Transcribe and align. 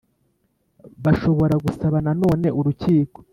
bashobora 1.03 1.55
gusaba 1.65 1.97
na 2.05 2.11
none 2.21 2.47
urukiko 2.59 3.19